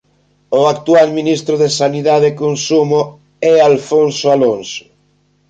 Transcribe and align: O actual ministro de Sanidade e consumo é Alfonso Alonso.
O 0.59 0.61
actual 0.73 1.07
ministro 1.19 1.53
de 1.61 1.69
Sanidade 1.79 2.25
e 2.31 2.37
consumo 2.43 3.01
é 3.51 3.53
Alfonso 3.59 4.25
Alonso. 4.35 4.85